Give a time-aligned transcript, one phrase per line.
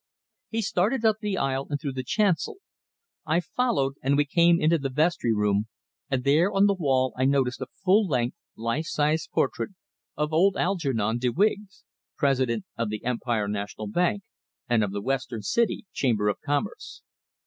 [0.49, 2.55] He started up the aisle, and through the chancel.
[3.23, 5.67] I followed, and we came into the vestry room,
[6.09, 9.73] and there on the wall I noticed a full length, life sized portrait
[10.17, 11.83] of old Algernon de Wiggs,
[12.17, 14.23] president of the Empire National Bank,
[14.67, 17.03] and of the Western City Chamber of Commerce.